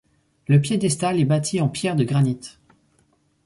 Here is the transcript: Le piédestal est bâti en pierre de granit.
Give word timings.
Le 0.47 0.59
piédestal 0.59 1.19
est 1.19 1.25
bâti 1.25 1.61
en 1.61 1.69
pierre 1.69 1.95
de 1.95 2.03
granit. 2.03 2.57